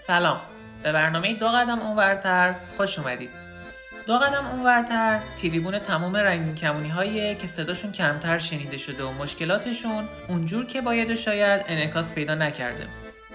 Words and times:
سلام. 0.00 0.40
به 0.82 0.92
برنامه 0.92 1.34
دو 1.34 1.48
قدم 1.48 1.78
اونورتر 1.78 2.54
خوش 2.76 2.98
اومدید. 2.98 3.30
دو 4.06 4.18
قدم 4.18 4.46
اونورتر 4.46 5.20
تریبون 5.42 5.78
تمام 5.78 6.16
رنگین 6.16 6.54
کمونی 6.54 6.88
هایی 6.88 7.34
که 7.34 7.46
صداشون 7.46 7.92
کمتر 7.92 8.38
شنیده 8.38 8.78
شده 8.78 9.04
و 9.04 9.12
مشکلاتشون 9.12 10.08
اونجور 10.28 10.66
که 10.66 10.80
باید 10.80 11.14
شاید 11.14 11.64
انعکاس 11.68 12.14
پیدا 12.14 12.34
نکرده. 12.34 12.86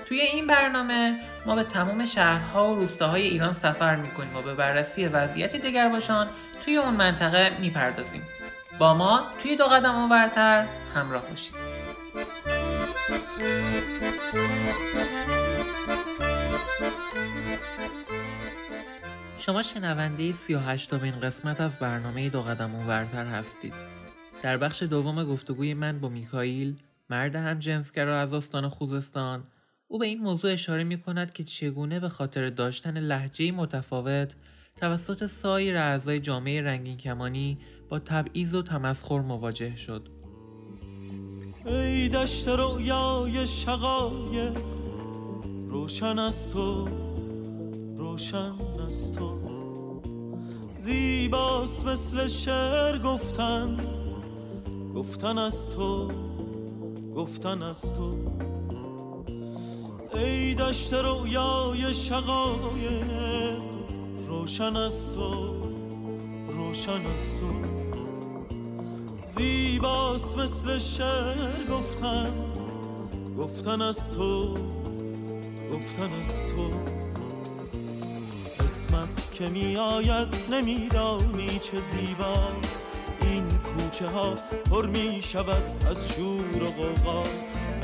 توی 0.07 0.21
این 0.21 0.47
برنامه 0.47 1.15
ما 1.45 1.55
به 1.55 1.63
تمام 1.63 2.05
شهرها 2.05 2.67
و 2.67 2.75
روستاهای 2.75 3.23
ایران 3.23 3.53
سفر 3.53 3.95
می‌کنیم 3.95 4.35
و 4.35 4.41
به 4.41 4.53
بررسی 4.53 5.07
وضعیت 5.07 5.55
باشان 5.91 6.27
توی 6.65 6.77
اون 6.77 6.93
منطقه 6.93 7.51
می‌پردازیم. 7.59 8.21
با 8.79 8.93
ما 8.93 9.23
توی 9.43 9.55
دو 9.55 9.65
قدم 9.65 9.95
اونورتر 9.95 10.65
همراه 10.95 11.21
باشید. 11.29 11.74
شما 19.45 19.63
شنونده 19.63 20.33
38 20.33 20.93
این 20.93 21.19
قسمت 21.19 21.61
از 21.61 21.79
برنامه 21.79 22.29
دو 22.29 22.41
قدم 22.41 22.75
اونورتر 22.75 23.25
هستید. 23.25 23.73
در 24.41 24.57
بخش 24.57 24.83
دوم 24.83 25.23
گفتگوی 25.23 25.73
من 25.73 25.99
با 25.99 26.09
میکائیل 26.09 26.75
مرد 27.09 27.35
هم 27.35 27.59
جنسگرا 27.59 28.19
از 28.19 28.33
آستان 28.33 28.69
خوزستان 28.69 29.43
او 29.87 29.99
به 29.99 30.05
این 30.05 30.19
موضوع 30.19 30.53
اشاره 30.53 30.83
می 30.83 30.97
کند 30.97 31.33
که 31.33 31.43
چگونه 31.43 31.99
به 31.99 32.09
خاطر 32.09 32.49
داشتن 32.49 32.97
لحجه 32.97 33.51
متفاوت 33.51 34.35
توسط 34.75 35.25
سایر 35.25 35.77
اعضای 35.77 36.19
جامعه 36.19 36.61
رنگین 36.61 36.97
کمانی 36.97 37.57
با 37.89 37.99
تبعیض 37.99 38.55
و 38.55 38.61
تمسخر 38.61 39.19
مواجه 39.19 39.75
شد. 39.75 40.14
ای 41.65 42.09
دشت 42.09 42.47
رویای 42.47 43.47
شقایق 43.47 44.57
روشن 45.67 46.19
از 46.19 46.51
تو 46.53 46.87
روشن 47.97 48.53
از 48.87 49.13
تو. 49.13 49.39
زیباست 50.77 51.85
مثل 51.85 52.27
شعر 52.27 52.97
گفتن 52.97 53.77
گفتن 54.95 55.37
از 55.37 55.69
تو 55.69 56.11
گفتن 57.15 57.63
از 57.63 57.93
تو. 57.93 58.13
ای 60.13 60.55
دشت 60.55 60.93
رویای 60.93 61.93
شقایق 61.93 63.11
روشن 64.27 64.75
از 64.75 65.15
تو 65.15 65.55
روشن 66.47 67.05
از 67.15 67.39
تو. 67.39 67.74
زیباست 69.35 70.37
مثل 70.37 70.79
شعر 70.79 71.65
گفتن. 71.71 72.33
گفتن 73.39 73.81
از 73.81 74.13
تو 74.13 74.53
گفتن 75.73 76.09
از 76.19 76.47
تو. 76.47 76.71
قسمت 78.63 79.31
که 79.31 79.49
می 79.49 79.77
آید 79.77 80.27
نمیدانی 80.51 81.59
چه 81.59 81.79
زیبا. 81.79 82.35
این 83.21 83.43
کوچه 83.49 84.07
ها 84.07 84.35
پر 84.71 84.87
می 84.87 85.19
شود 85.21 85.85
از 85.89 86.13
شور 86.13 86.63
و 86.63 86.67
غوغا 86.67 87.23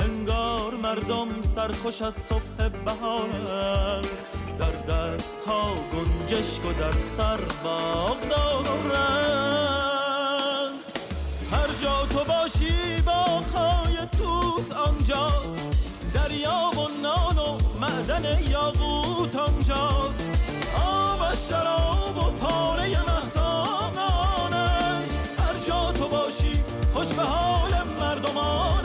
انگار 0.00 0.74
مردم 0.82 1.42
سرخوش 1.42 2.02
از 2.02 2.14
صبح 2.14 2.68
بهارند. 2.84 4.08
در 4.58 4.94
دست 4.94 5.40
ها 5.46 5.74
گنجشک 5.74 6.66
و 6.66 6.72
در 6.72 7.00
سر 7.00 7.40
باغ 7.64 8.16
دارند. 8.28 9.71
باشی 12.52 13.02
با 13.02 13.40
خای 13.40 13.96
توت 13.96 14.72
آنجاست. 14.72 15.68
دریا 16.14 16.70
و 16.74 17.02
نان 17.02 17.38
و 17.38 17.58
معدن 17.80 18.42
یاقوت 18.50 19.36
آنجاست. 19.36 20.32
آب 20.84 21.34
شراب 21.34 22.16
و 22.16 22.30
پاره 22.30 22.88
مهتانش 22.88 23.88
هر 25.38 25.66
جا 25.66 25.92
تو 25.92 26.08
باشی 26.08 26.60
خوش 26.94 27.12
به 27.14 27.22
حال 27.22 27.88
مردمانش. 28.00 28.82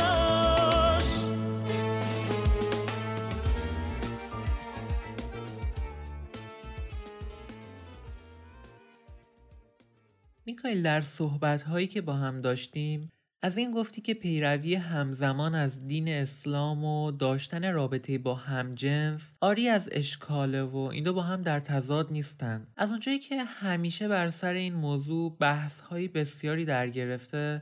میکایل 10.46 10.84
در 10.84 11.02
صحبت 11.02 11.62
هایی 11.62 11.88
که 11.88 12.02
با 12.02 12.14
هم 12.14 12.41
داشتیم 12.41 13.12
از 13.42 13.58
این 13.58 13.72
گفتی 13.72 14.02
که 14.02 14.14
پیروی 14.14 14.75
همزمان 14.75 15.56
از 15.56 15.88
دین 15.88 16.08
اسلام 16.08 16.86
و 16.86 17.12
داشتن 17.12 17.74
رابطه 17.74 18.18
با 18.18 18.36
همجنس 18.36 19.34
آری 19.42 19.70
از 19.70 19.90
اشکاله 19.92 20.64
و 20.64 20.78
این 20.78 21.03
دو 21.03 21.14
با 21.14 21.22
هم 21.22 21.42
در 21.42 21.59
تضاد 21.59 22.12
نیستند 22.12 22.68
از 22.78 22.92
اونجایی 22.92 23.20
که 23.20 23.44
همیشه 23.44 24.08
بر 24.08 24.30
سر 24.30 24.53
این 24.53 24.74
موضوع 24.74 25.36
بحث 25.40 25.81
های 25.81 26.08
بسیاری 26.08 26.66
در 26.66 26.88
گرفته 26.90 27.62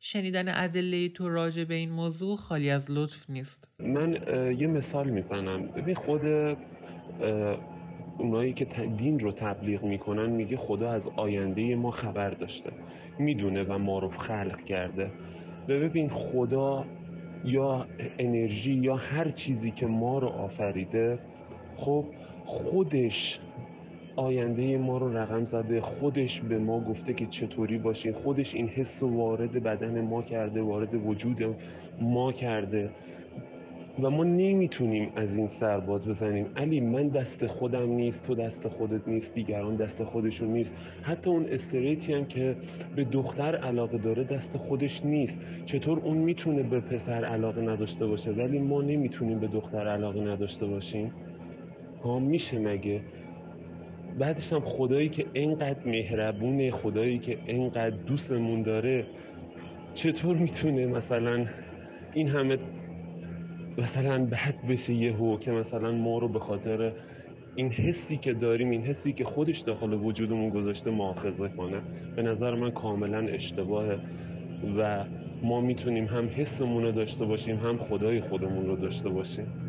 شنیدن 0.00 0.48
ادله 0.48 1.08
تو 1.08 1.28
راجع 1.28 1.64
به 1.64 1.74
این 1.74 1.90
موضوع 1.90 2.36
خالی 2.36 2.70
از 2.70 2.90
لطف 2.90 3.30
نیست. 3.30 3.70
من 3.78 4.12
یه 4.58 4.66
مثال 4.66 5.10
می‌زنم. 5.10 5.66
ببین 5.66 5.94
خود 5.94 6.22
اونایی 8.18 8.52
که 8.52 8.66
دین 8.96 9.20
رو 9.20 9.32
تبلیغ 9.32 9.82
می‌کنن 9.82 10.30
میگه 10.30 10.56
خدا 10.56 10.90
از 10.90 11.10
آینده 11.16 11.76
ما 11.76 11.90
خبر 11.90 12.30
داشته 12.30 12.70
می‌دونه 13.18 13.62
و 13.62 13.78
ما 13.78 13.98
رو 13.98 14.08
خلق 14.08 14.64
کرده. 14.64 15.10
و 15.68 15.72
ببین 15.72 16.08
خدا 16.08 16.84
یا 17.44 17.86
انرژی 18.18 18.74
یا 18.74 18.96
هر 18.96 19.30
چیزی 19.30 19.70
که 19.70 19.86
ما 19.86 20.18
رو 20.18 20.28
آفریده 20.28 21.18
خب 21.76 22.04
خودش 22.46 23.40
آینده 24.16 24.78
ما 24.78 24.98
رو 24.98 25.16
رقم 25.16 25.44
زده 25.44 25.80
خودش 25.80 26.40
به 26.40 26.58
ما 26.58 26.80
گفته 26.80 27.14
که 27.14 27.26
چطوری 27.26 27.78
باشیم 27.78 28.12
خودش 28.12 28.54
این 28.54 28.68
حس 28.68 29.02
وارد 29.02 29.62
بدن 29.62 30.00
ما 30.00 30.22
کرده 30.22 30.62
وارد 30.62 31.06
وجود 31.06 31.56
ما 32.00 32.32
کرده. 32.32 32.90
و 34.02 34.10
ما 34.10 34.24
نمی‌تونیم 34.24 35.12
از 35.16 35.36
این 35.36 35.46
سرباز 35.46 36.08
بزنیم. 36.08 36.46
علی 36.56 36.80
من 36.80 37.08
دست 37.08 37.46
خودم 37.46 37.92
نیست 37.92 38.22
تو 38.26 38.34
دست 38.34 38.68
خودت 38.68 39.08
نیست 39.08 39.34
دیگران 39.34 39.76
دست 39.76 40.04
خودشون 40.04 40.48
نیست. 40.48 40.74
حتی 41.02 41.30
اون 41.30 41.46
استریتی 41.46 42.12
هم 42.12 42.24
که 42.24 42.56
به 42.96 43.04
دختر 43.04 43.56
علاقه 43.56 43.98
داره 43.98 44.24
دست 44.24 44.56
خودش 44.56 45.04
نیست. 45.04 45.40
چطور 45.64 45.98
اون 45.98 46.16
می‌تونه 46.18 46.62
به 46.62 46.80
پسر 46.80 47.24
علاقه 47.24 47.62
نداشته 47.62 48.06
باشه؟ 48.06 48.32
ولی 48.32 48.58
ما 48.58 48.82
نمی‌تونیم 48.82 49.38
به 49.38 49.46
دختر 49.46 49.88
علاقه 49.88 50.20
نداشته 50.20 50.66
باشیم. 50.66 51.12
ها 52.04 52.18
میشه 52.18 52.58
مگه؟ 52.58 53.00
بعدش 54.18 54.52
هم 54.52 54.60
خدایی 54.60 55.08
که 55.08 55.24
انقدر 55.34 55.86
مهربونه 55.86 56.70
خدایی 56.70 57.18
که 57.18 57.38
انقدر 57.46 57.96
دوستمون 57.96 58.62
داره 58.62 59.06
چطور 59.94 60.36
می‌تونه 60.36 60.86
مثلا 60.86 61.46
این 62.14 62.28
همه 62.28 62.58
مثلا 63.78 64.24
بد 64.26 64.66
بشه 64.68 64.94
یهو 64.94 65.38
که 65.38 65.50
مثلا 65.50 65.92
ما 65.92 66.18
رو 66.18 66.28
به 66.28 66.38
خاطر 66.38 66.92
این 67.54 67.72
حسی 67.72 68.16
که 68.16 68.34
داریم 68.34 68.70
این 68.70 68.82
حسی 68.84 69.12
که 69.12 69.24
خودش 69.24 69.58
داخل 69.58 69.92
وجودمون 69.92 70.50
گذاشته 70.50 70.90
مؤاخذه 70.90 71.48
کنه 71.48 71.82
به 72.16 72.22
نظر 72.22 72.54
من 72.54 72.70
کاملا 72.70 73.18
اشتباهه 73.18 73.98
و 74.78 75.04
ما 75.42 75.60
می‌تونیم 75.60 76.04
هم 76.06 76.28
حسمون 76.28 76.82
رو 76.82 76.92
داشته 76.92 77.24
باشیم 77.24 77.56
هم 77.56 77.78
خدای 77.78 78.20
خودمون 78.20 78.66
رو 78.66 78.76
داشته 78.76 79.08
باشیم. 79.08 79.67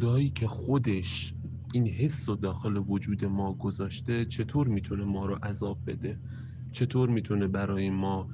خدایی 0.00 0.30
که 0.30 0.46
خودش 0.46 1.34
این 1.72 1.86
حس 1.86 2.28
و 2.28 2.34
داخل 2.34 2.76
وجود 2.76 3.24
ما 3.24 3.52
گذاشته 3.52 4.24
چطور 4.24 4.68
می‌تونه 4.68 5.04
ما 5.04 5.26
رو 5.26 5.34
عذاب 5.34 5.78
بده؟ 5.86 6.18
چطور 6.72 7.08
می‌تونه 7.08 7.46
برای 7.46 7.90
ما 7.90 8.28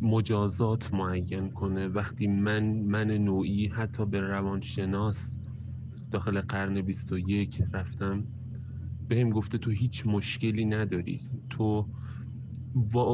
مجازات 0.00 0.94
معین 0.94 1.50
کنه؟ 1.50 1.88
وقتی 1.88 2.26
من 2.26 2.64
من 2.64 3.10
نوعی 3.10 3.66
حتی 3.66 4.06
به 4.06 4.20
روانشناس 4.20 5.36
داخل 6.10 6.40
قرن 6.40 6.80
21 6.80 7.62
رفتم 7.72 8.24
بهم 9.08 9.30
گفته 9.30 9.58
تو 9.58 9.70
هیچ 9.70 10.06
مشکلی 10.06 10.64
نداری. 10.64 11.20
تو 11.50 11.86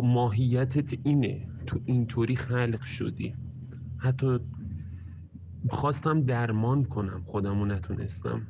ماهیتت 0.04 0.98
اینه. 1.04 1.48
تو 1.66 1.80
اینطوری 1.84 2.36
خلق 2.36 2.84
شدی. 2.84 3.34
حتی 3.98 4.38
خواستم 5.70 6.20
درمان 6.20 6.84
کنم 6.84 7.22
خودمو 7.26 7.64
نتونستم. 7.64 8.46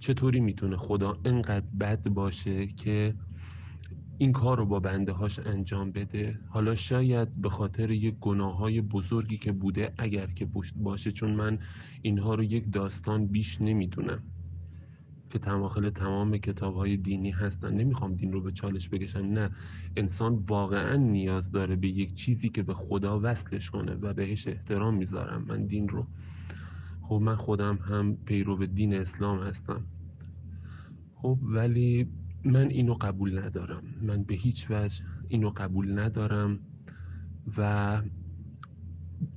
چطوری 0.00 0.40
می‌تونه 0.40 0.76
خدا 0.76 1.18
انقدر 1.24 1.66
بد 1.80 2.08
باشه 2.08 2.66
که 2.66 3.14
این 4.18 4.32
کار 4.32 4.58
رو 4.58 4.66
با 4.66 4.80
بنده 4.80 5.12
هاش 5.12 5.38
انجام 5.38 5.92
بده؟ 5.92 6.38
حالا 6.48 6.74
شاید 6.74 7.28
به 7.42 7.50
خاطر 7.50 7.90
یک 7.90 8.14
گناه 8.20 8.56
های 8.56 8.80
بزرگی 8.80 9.38
که 9.38 9.52
بوده 9.52 9.92
اگر 9.98 10.26
که 10.26 10.48
باشه 10.76 11.12
چون 11.12 11.30
من 11.34 11.58
اینها 12.02 12.34
رو 12.34 12.42
یک 12.42 12.72
داستان 12.72 13.26
بیش 13.26 13.60
نمی‌دونم. 13.60 14.22
که 15.34 15.40
تماخل 15.40 15.90
تمام 15.90 16.38
کتاب 16.38 16.74
های 16.74 16.96
دینی 16.96 17.30
هستن. 17.30 17.74
نمی‌خوام 17.74 18.14
دین 18.14 18.32
رو 18.32 18.40
به 18.40 18.52
چالش 18.52 18.88
بکشم 18.88 19.18
نه. 19.18 19.50
انسان 19.96 20.34
واقعا 20.34 20.96
نیاز 20.96 21.50
داره 21.50 21.76
به 21.76 21.88
یک 21.88 22.14
چیزی 22.14 22.48
که 22.48 22.62
به 22.62 22.74
خدا 22.74 23.20
وصلش 23.22 23.70
کنه 23.70 23.94
و 23.94 24.14
بهش 24.14 24.48
احترام 24.48 24.94
می‌ذارم. 24.94 25.44
من 25.48 25.66
دین 25.66 25.88
رو 25.88 26.06
خب 27.02 27.14
من 27.14 27.36
خودم 27.36 27.76
هم 27.76 28.16
پیرو 28.16 28.66
دین 28.66 28.94
اسلام 28.94 29.42
هستم. 29.42 29.80
خب 31.14 31.38
ولی 31.42 32.08
من 32.44 32.68
اینو 32.68 32.94
قبول 32.94 33.38
ندارم. 33.38 33.82
من 34.02 34.22
به 34.22 34.34
هیچ 34.34 34.66
وجه 34.70 35.04
اینو 35.28 35.50
قبول 35.50 35.98
ندارم 35.98 36.58
و 37.58 38.02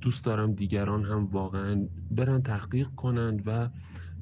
دوست 0.00 0.24
دارم 0.24 0.52
دیگران 0.52 1.04
هم 1.04 1.26
واقعا 1.26 1.88
برن 2.10 2.42
تحقیق 2.42 2.88
کنند 2.88 3.42
و 3.46 3.68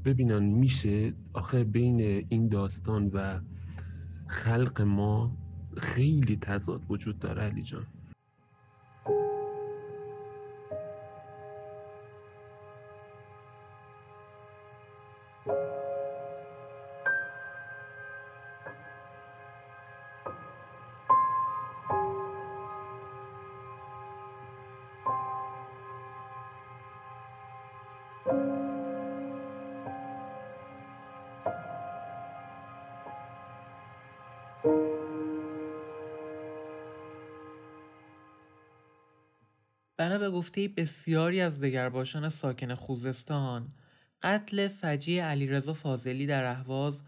ببینن 0.07 0.45
میشه 0.45 1.15
آخه 1.35 1.65
بین 1.65 2.01
این 2.29 2.49
داستان 2.49 3.11
و 3.15 3.41
خلق 4.29 4.83
ما 4.83 5.39
خیلی 5.79 6.39
تضاد 6.43 6.83
وجود 6.91 7.19
داره 7.19 7.43
علی 7.43 7.63
جان. 7.63 7.87
بنا 39.97 40.19
به 40.19 40.31
گفته 40.31 40.69
بسیاری 40.69 41.41
از 41.41 41.61
دگرباشان 41.61 42.29
ساکن 42.29 42.75
خوزستان 42.75 43.69
قتل 44.23 44.69
فجی 44.69 45.19
علیرضا 45.19 45.75
فاضلی 45.75 46.27
در 46.27 46.45
اهواز 46.45 47.03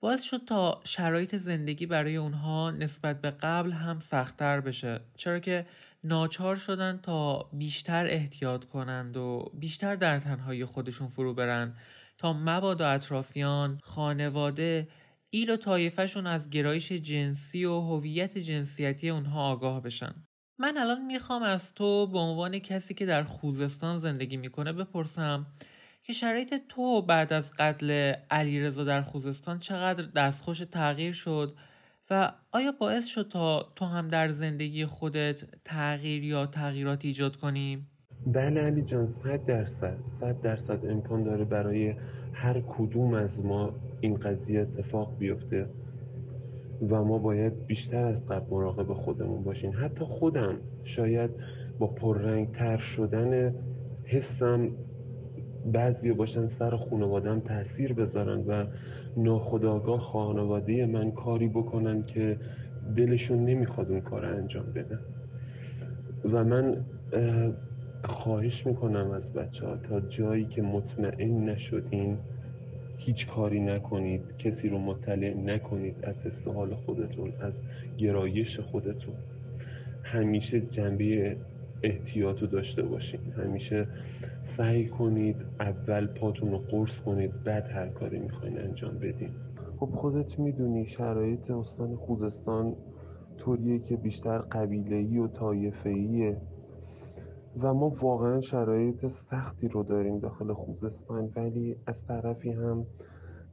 باعث 0.00 0.22
شد 0.22 0.44
تا 0.46 0.80
شرایط 0.84 1.36
زندگی 1.36 1.86
برای 1.86 2.16
اونها 2.16 2.70
نسبت 2.70 3.20
به 3.20 3.30
قبل 3.30 3.72
هم 3.72 4.00
سختتر 4.00 4.60
بشه. 4.60 5.00
چرا 5.16 5.38
که 5.38 5.66
ناچار 6.04 6.56
شدن 6.56 7.00
تا 7.02 7.50
بیشتر 7.52 8.06
احتیاط 8.06 8.64
کنند 8.64 9.16
و 9.16 9.50
بیشتر 9.54 9.96
در 9.96 10.20
تنهایی 10.20 10.64
خودشون 10.64 11.08
فرو 11.08 11.34
برن 11.34 11.74
تا 12.18 12.32
مبادا 12.32 12.90
اطرافیان 12.90 13.78
خانواده 13.82 14.88
ایل 15.30 15.50
و 15.50 15.56
طایفهشون 15.56 16.26
از 16.26 16.50
گرایش 16.50 16.92
جنسی 16.92 17.64
و 17.64 17.80
هویت 17.80 18.38
جنسیتی 18.38 19.10
اونها 19.10 19.50
آگاه 19.50 19.82
بشن. 19.82 20.27
من 20.60 20.78
الان 20.78 21.06
می‌خوام 21.06 21.42
از 21.42 21.74
تو 21.74 22.06
به 22.06 22.18
عنوان 22.18 22.58
کسی 22.58 22.94
که 22.94 23.06
در 23.06 23.22
خوزستان 23.22 23.98
زندگی 23.98 24.36
می‌کنه 24.36 24.72
بپرسم 24.72 25.46
که 26.02 26.12
شرایط 26.12 26.54
تو 26.68 27.02
بعد 27.02 27.32
از 27.32 27.52
قتل 27.58 28.12
علیرضا 28.30 28.84
در 28.84 29.02
خوزستان 29.02 29.58
چقدر 29.58 30.04
دستخوش 30.04 30.58
تغییر 30.58 31.12
شد 31.12 31.54
و 32.10 32.32
آیا 32.52 32.72
باعث 32.80 33.06
شد 33.06 33.28
تا 33.28 33.72
تو 33.76 33.84
هم 33.84 34.08
در 34.08 34.28
زندگی 34.28 34.86
خودت 34.86 35.44
تغییر 35.64 36.24
یا 36.24 36.46
تغییرات 36.46 37.04
ایجاد 37.04 37.36
کنی؟ 37.36 37.86
بله 38.26 38.60
علی 38.60 38.82
جان 38.82 39.06
صد 39.06 39.44
درصد 39.46 39.96
صد 40.20 40.40
درصد 40.40 40.86
امکان 40.86 41.24
داره 41.24 41.44
برای 41.44 41.94
هر 42.32 42.60
کدوم 42.60 43.14
از 43.14 43.38
ما 43.38 43.74
این 44.00 44.14
قضیه 44.14 44.60
اتفاق 44.60 45.18
بیفته 45.18 45.66
و 46.82 47.04
ما 47.04 47.18
باید 47.18 47.66
بیشتر 47.66 48.04
از 48.04 48.26
قبل 48.26 48.46
مراقب 48.50 48.92
خودمون 48.92 49.44
باشیم. 49.44 49.72
حتی 49.80 50.04
خودم 50.04 50.54
شاید 50.84 51.30
با 51.78 51.86
پررنگ 51.86 52.52
تر 52.52 52.76
شدن 52.76 53.54
حسم 54.04 54.70
بعضی 55.72 56.12
باشن 56.12 56.46
سر 56.46 56.76
خانوادم 56.76 57.40
تاثیر 57.40 57.92
بذارن 57.92 58.44
و 58.46 58.64
ناخداگاه 59.16 60.00
خانواده 60.00 60.86
من 60.86 61.10
کاری 61.10 61.48
بکنن 61.48 62.06
که 62.06 62.38
دلشون 62.96 63.44
نمی‌خواد 63.44 63.90
اون 63.90 64.00
کار 64.00 64.24
انجام 64.24 64.66
بدن. 64.74 65.00
و 66.24 66.44
من 66.44 66.84
خواهش 68.04 68.66
می‌کنم 68.66 69.10
از 69.10 69.32
بچه 69.32 69.66
ها 69.66 69.76
تا 69.76 70.00
جایی 70.00 70.44
که 70.44 70.62
مطمئن 70.62 71.44
نشدین 71.44 72.18
هیچ 73.08 73.26
کاری 73.26 73.60
نکنید 73.60 74.36
کسی 74.38 74.68
رو 74.68 74.78
مطلع 74.78 75.34
نکنید 75.34 75.96
از 76.02 76.14
استحال 76.26 76.74
خودتون 76.74 77.32
از 77.40 77.52
گرایش 77.98 78.60
خودتون. 78.60 79.14
همیشه 80.02 80.60
جنبه 80.60 81.36
احتیاط 81.82 82.40
رو 82.40 82.46
داشته 82.46 82.82
باشین. 82.82 83.20
همیشه 83.36 83.86
سعی 84.42 84.86
کنید 84.86 85.36
اول 85.60 86.06
پاتون 86.06 86.50
رو 86.50 86.58
قرص 86.58 87.00
کنید 87.00 87.44
بعد 87.44 87.66
هر 87.66 87.88
کاری 87.88 88.18
می‌خواین 88.18 88.58
انجام 88.58 88.98
بدین. 88.98 89.30
خب 89.76 89.86
خودت 89.86 90.38
می‌دونی 90.38 90.86
شرایط 90.86 91.50
استان 91.50 91.96
خوزستان 91.96 92.76
طوریه 93.38 93.78
که 93.78 93.96
بیشتر 93.96 94.38
قبیله‌ای 94.38 95.18
و 95.18 95.28
طایفه‌ایه. 95.28 96.36
و 97.60 97.74
ما 97.74 97.88
واقعا 97.88 98.40
شرایط 98.40 99.06
سختی 99.06 99.68
رو 99.68 99.82
داریم 99.82 100.18
داخل 100.18 100.52
خوزستان 100.52 101.32
ولی 101.36 101.76
از 101.86 102.06
طرفی 102.06 102.50
هم 102.50 102.86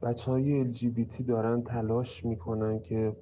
بچه 0.02 0.30
های 0.30 0.74
LGBT 0.74 1.22
دارن 1.22 1.62
تلاش 1.62 2.24
می‌کنن 2.24 2.80
که 2.80 3.16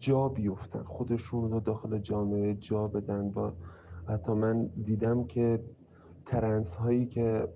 جا 0.00 0.28
بیفتن 0.28 0.82
خودشون 0.82 1.50
رو 1.50 1.60
داخل 1.60 1.98
جامعه 1.98 2.54
جا 2.54 2.88
بدن. 2.88 3.30
با 3.30 3.52
حتی 4.08 4.32
من 4.32 4.66
دیدم 4.84 5.24
که 5.24 5.60
ترنس 6.26 6.74
هایی 6.74 7.06
که 7.06 7.48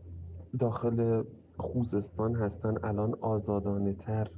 داخل 0.59 1.23
خوزستان 1.57 2.35
هستن 2.35 2.75
الان 2.83 3.15
آزادانه 3.21 3.93
تر 3.93 4.31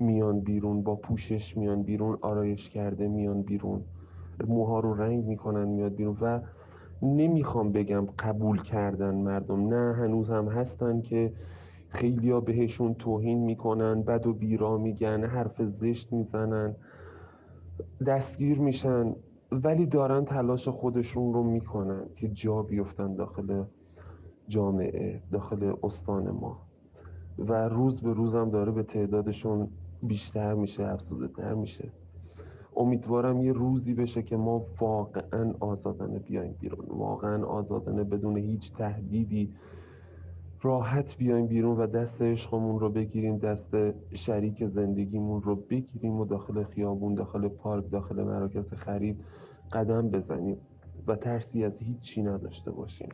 میان 0.00 0.40
بیرون 0.40 0.82
با 0.82 0.96
پوشش 0.96 1.56
میان 1.56 1.82
بیرون 1.82 2.18
آرایش 2.20 2.70
کرده 2.70 3.08
میان 3.08 3.42
بیرون. 3.42 3.84
موها 4.46 4.80
رو 4.80 4.94
رنگ 4.94 5.24
می‌کنن 5.24 5.64
میاد 5.64 5.94
بیرون. 5.94 6.16
و 6.20 6.40
نمی‌خوام 7.02 7.72
بگم 7.72 8.06
قبول 8.18 8.62
کردن 8.62 9.14
مردم. 9.14 9.74
نه 9.74 9.94
هنوز 9.94 10.30
هم 10.30 10.48
هستن 10.48 11.00
که 11.00 11.32
خیلیا 11.88 12.40
بهشون 12.40 12.94
توهین 12.94 13.38
می‌کنن 13.38 14.02
بد 14.02 14.26
و 14.26 14.32
بیرا 14.32 14.78
میگن 14.78 15.24
حرف 15.24 15.62
زشت 15.62 16.12
می‌زنن 16.12 16.76
دستگیر 18.06 18.58
میشن 18.58 19.14
ولی 19.52 19.86
دارن 19.86 20.24
تلاش 20.24 20.68
خودشون 20.68 21.34
رو 21.34 21.42
می‌کنن 21.42 22.02
که 22.16 22.28
جا 22.28 22.62
بیفتن 22.62 23.14
داخل 23.14 23.64
جامعه 24.48 25.22
داخل 25.32 25.72
استان 25.82 26.30
ما. 26.30 26.58
و 27.38 27.68
روز 27.68 28.02
به 28.02 28.12
روزم 28.12 28.50
داره 28.50 28.72
به 28.72 28.82
تعدادشون 28.82 29.68
بیشتر 30.02 30.54
میشه 30.54 30.86
افزوده 30.86 31.28
تر 31.28 31.54
میشه. 31.54 31.92
امیدوارم 32.76 33.42
یه 33.42 33.52
روزی 33.52 33.94
بشه 33.94 34.22
که 34.22 34.36
ما 34.36 34.66
واقعا 34.80 35.54
آزادانه 35.60 36.18
بیایم 36.18 36.56
بیرون. 36.60 36.86
واقعا 36.88 37.46
آزادانه 37.46 38.04
بدون 38.04 38.36
هیچ 38.36 38.72
تهدیدی 38.72 39.54
راحت 40.62 41.16
بیایم 41.16 41.46
بیرون 41.46 41.76
و 41.76 41.86
دست 41.86 42.22
عشقمون 42.22 42.80
رو 42.80 42.90
بگیریم 42.90 43.38
دست 43.38 43.76
شریک 44.14 44.66
زندگیمون 44.66 45.42
رو 45.42 45.56
بگیریم 45.56 46.20
و 46.20 46.24
داخل 46.24 46.64
خیابون 46.64 47.14
داخل 47.14 47.48
پارک 47.48 47.90
داخل 47.90 48.22
مراکز 48.22 48.74
خرید 48.74 49.24
قدم 49.72 50.08
بزنیم 50.08 50.56
و 51.06 51.16
ترسی 51.16 51.64
از 51.64 51.78
هیچی 51.78 52.22
نداشته 52.22 52.70
باشیم. 52.70 53.08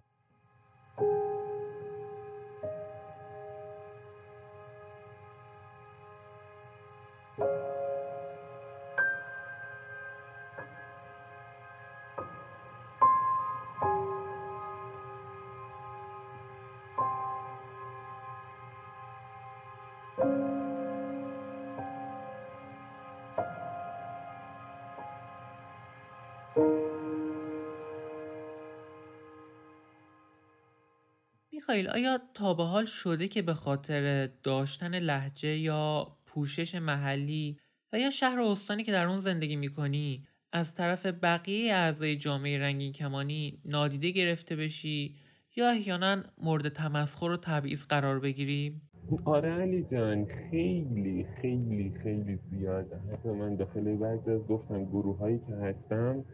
میخائیل 31.64 31.88
آیا 31.88 32.18
تا 32.34 32.54
به 32.54 32.64
حال 32.64 32.84
شده 32.84 33.28
که 33.28 33.42
به 33.42 33.54
خاطر 33.54 34.28
داشتن 34.42 34.98
لحجه 34.98 35.58
یا 35.58 36.06
پوشش 36.26 36.74
محلی 36.74 37.58
و 37.92 37.98
یا 37.98 38.10
شهر 38.10 38.40
و 38.40 38.46
استانی 38.46 38.82
که 38.82 38.92
در 38.92 39.06
اون 39.06 39.20
زندگی 39.20 39.56
می‌کنی 39.56 40.26
از 40.52 40.74
طرف 40.74 41.06
بقیه 41.06 41.74
اعضای 41.74 42.16
جامعه 42.16 42.58
رنگین 42.58 42.92
کمانی 42.92 43.60
نادیده 43.64 44.10
گرفته 44.10 44.56
بشی 44.56 45.14
یا 45.56 45.70
احیانا 45.70 46.16
مورد 46.38 46.68
تمسخر 46.68 47.30
و 47.30 47.36
تبعیض 47.36 47.86
قرار 47.86 48.20
بگیری؟ 48.20 48.80
آره 49.24 49.52
علی 49.52 49.86
جان 49.92 50.26
خیلی 50.50 51.26
خیلی 51.42 51.94
خیلی 52.02 52.38
زیاده 52.50 52.96
حتی 53.12 53.28
من 53.28 53.56
داخل 53.56 53.96
بعضی 53.96 54.30
از 54.30 54.40
گفتم 54.40 54.84
گروه 54.84 55.18
هایی 55.18 55.38
که 55.38 55.54
هستم 55.54 56.24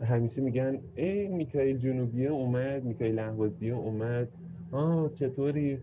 همیشه 0.00 0.40
میگن 0.40 0.78
ای 0.96 1.28
میکایل 1.28 1.78
جنوبیه 1.78 2.30
اومد 2.30 2.84
میکایل 2.84 3.18
احوازیه 3.18 3.74
اومد 3.74 4.28
آه 4.72 5.10
چطوری؟ 5.14 5.78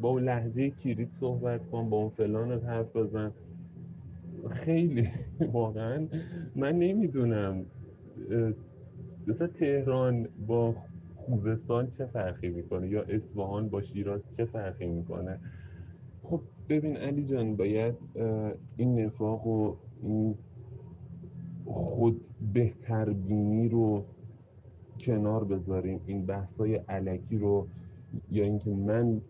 با 0.00 0.08
اون 0.08 0.22
لحجه 0.22 0.70
کیریت 0.70 1.08
صحبت 1.20 1.66
کن 1.70 1.90
با 1.90 1.96
اون 1.96 2.10
فلانت 2.10 2.64
حرف 2.64 2.96
بزن. 2.96 3.32
خیلی 4.50 5.08
واقعا. 5.52 6.06
من 6.56 6.78
نمی‌دونم 6.78 7.64
مثلا 9.26 9.46
تهران 9.46 10.28
با 10.46 10.74
خوزستان 11.16 11.90
چه 11.90 12.06
فرقی 12.06 12.48
می‌کنه؟ 12.48 12.88
یا 12.88 13.02
اصفهان 13.02 13.68
با 13.68 13.82
شیراز 13.82 14.24
چه 14.36 14.44
فرقی 14.44 14.86
می‌کنه؟ 14.86 15.38
خب 16.22 16.40
ببین 16.68 16.96
علی 16.96 17.24
جان 17.24 17.56
باید 17.56 17.94
این 18.76 19.00
نفاق 19.00 19.46
و 19.46 19.74
این 20.02 20.34
خود 21.64 22.20
بهتربینی 22.52 23.68
رو 23.68 24.04
کنار 25.00 25.44
بذاریم. 25.44 26.00
این 26.06 26.26
بحثای 26.26 26.74
علکی 26.74 27.38
رو 27.38 27.66
یا 28.30 28.44
اینکه 28.44 28.70
من 28.70 29.20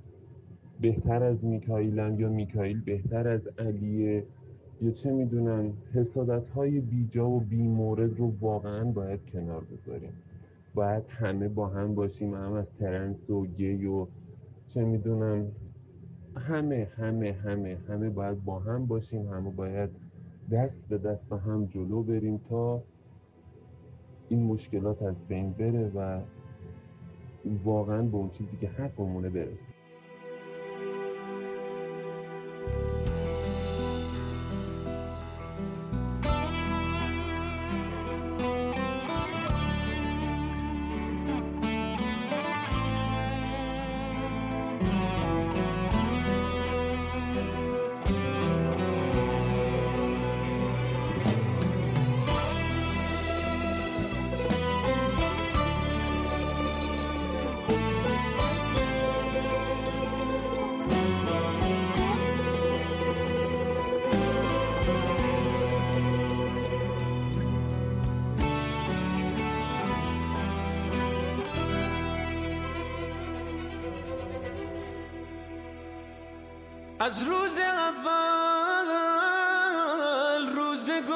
بهتر 0.81 1.23
از 1.23 1.45
میکایلم 1.45 2.21
یا 2.21 2.29
میکایل 2.29 2.81
بهتر 2.81 3.29
از 3.29 3.41
علیه 3.59 4.25
یا 4.83 4.91
چه 4.91 5.13
می‌دونم 5.13 5.73
حسادت 5.95 6.49
های 6.49 6.81
بیجا 6.81 7.31
و 7.31 7.41
بیمورد 7.41 8.19
رو 8.19 8.33
واقعا 8.41 8.85
باید 8.85 9.21
کنار 9.33 9.63
بذاریم. 9.65 10.13
باید 10.75 11.05
همه 11.09 11.49
با 11.49 11.67
هم 11.67 11.95
باشیم 11.95 12.35
هم 12.35 12.53
از 12.53 12.67
ترنس 12.79 13.31
و 13.31 13.47
گی 13.47 13.87
و 13.87 14.07
چه 14.69 14.85
می‌دونم 14.85 15.47
همه 16.37 16.89
همه 16.97 17.33
همه 17.33 17.79
همه 17.89 18.11
باید 18.11 18.45
با 18.45 18.59
هم 18.59 18.87
باشیم 18.87 19.29
همه 19.29 19.51
باید 19.51 19.91
دست 20.51 20.89
به 20.89 20.99
دست 20.99 21.33
هم 21.33 21.67
جلو 21.67 22.03
بریم 22.03 22.41
تا 22.49 22.83
این 24.29 24.43
مشکلات 24.43 25.03
از 25.03 25.15
بین 25.29 25.53
بره 25.53 25.91
و 25.95 26.21
واقعا 27.45 28.03
به 28.03 28.17
اون 28.17 28.31
چیزی 28.31 28.57
که 28.57 28.69
حقمونه 28.69 29.31
برسیم 29.31 29.70
از 77.11 77.23
روز 77.23 77.59
اول 77.59 78.87
روزگار 80.57 81.15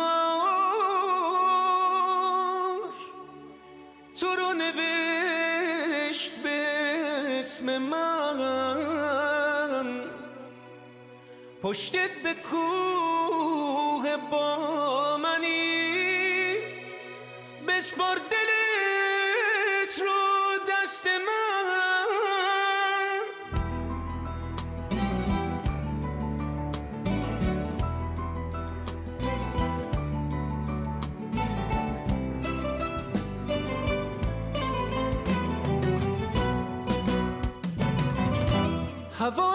تو 4.20 4.26
رو 4.26 4.52
نوشت 4.52 6.32
به 6.42 6.50
اسم 7.38 7.78
من. 7.78 8.40
پشتت 11.62 12.10
به 12.22 12.34
کوه 12.34 14.16
با 14.30 15.16
منی. 15.16 16.56
بسپار 17.68 18.16
دلت 18.16 18.53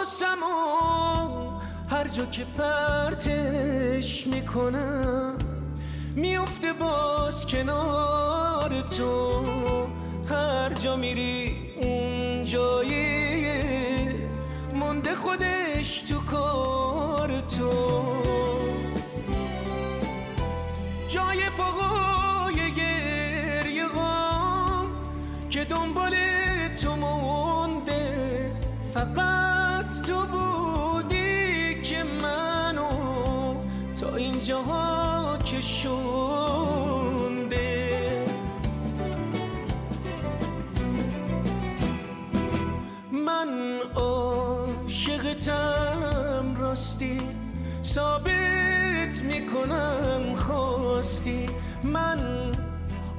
حواسم 0.10 0.38
هر 1.90 2.08
جا 2.08 2.26
که 2.26 2.46
پرتش 2.46 4.28
می‌کنم 4.28 5.38
میفته 6.16 6.74
باز 6.74 7.48
کنار 7.48 8.82
تو. 8.82 9.44
هر 10.30 10.74
جا 10.74 10.96
میری 10.96 11.56
اون 11.84 12.44
جایی 12.44 13.50
مونده 14.74 15.16
خودش 15.16 16.02
تو 16.02 16.20
کار 16.20 17.42
تو. 17.42 18.04
جای 21.08 21.50
پاهای 21.58 22.74
گریه 22.76 23.88
غام 23.88 24.88
که 25.50 25.64
دنبال 25.64 26.16
تو 26.82 26.96
مونده 26.96 27.39
عاشقتم 45.40 46.56
راستی 46.58 47.18
ثابت 47.84 49.22
می‌کنم 49.24 50.36
خواستی. 50.36 51.46
من 51.84 52.52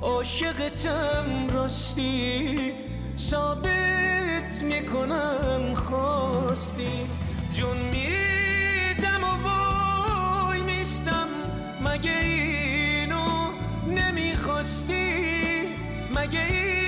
عاشقتم 0.03 1.47
راستی 1.55 2.73
ثابت 3.19 4.63
می‌کنم 4.63 5.75
خواستی. 5.75 7.07
جون 7.53 7.77
میدم 7.77 9.25
و 9.25 9.49
وای 9.49 10.61
میستم 10.61 11.29
مگه 11.85 12.19
اینو 12.19 13.51
نمی‌خواستی؟ 13.89 15.05
مگه 16.17 16.80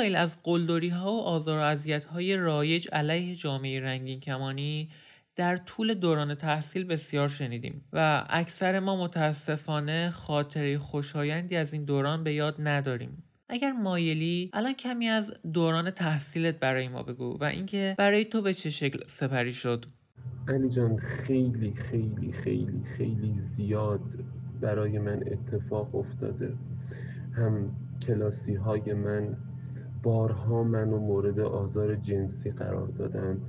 میخائیل 0.00 0.16
از 0.16 0.42
قلدری 0.42 0.88
ها 0.88 1.12
و 1.12 1.20
آزار 1.20 1.58
و 1.58 1.62
اذیت 1.62 2.04
های 2.04 2.36
رایج 2.36 2.88
علیه 2.92 3.36
جامعه 3.36 3.80
رنگین 3.80 4.20
کمانی 4.20 4.88
در 5.36 5.56
طول 5.56 5.94
دوران 5.94 6.34
تحصیل 6.34 6.84
بسیار 6.84 7.28
شنیدیم 7.28 7.84
و 7.92 8.26
اکثر 8.30 8.80
ما 8.80 9.04
متاسفانه 9.04 10.10
خاطره 10.10 10.78
خوشایندی 10.78 11.56
از 11.56 11.72
این 11.72 11.84
دوران 11.84 12.24
به 12.24 12.34
یاد 12.34 12.56
نداریم. 12.58 13.22
اگر 13.48 13.72
مایلی 13.72 14.50
الان 14.52 14.72
کمی 14.72 15.08
از 15.08 15.32
دوران 15.52 15.90
تحصیلت 15.90 16.58
برای 16.58 16.88
ما 16.88 17.02
بگو 17.02 17.38
و 17.40 17.44
اینکه 17.44 17.94
برای 17.98 18.24
تو 18.24 18.42
به 18.42 18.54
چه 18.54 18.70
شکل 18.70 18.98
سپری 19.06 19.52
شد؟ 19.52 19.86
علی 20.48 20.68
جان 20.68 20.96
خیلی 20.96 21.74
خیلی 21.74 22.32
خیلی 22.32 22.82
خیلی 22.96 23.32
زیاد 23.34 24.24
برای 24.60 24.98
من 24.98 25.24
اتفاق 25.26 25.94
افتاده. 25.94 26.52
هم 27.32 27.76
کلاسی 28.06 28.54
های 28.54 28.92
من 28.92 29.36
بارها 30.02 30.62
منو 30.62 30.98
مورد 30.98 31.40
آزار 31.40 31.94
جنسی 31.96 32.50
قرار 32.50 32.88
دادن 32.88 33.40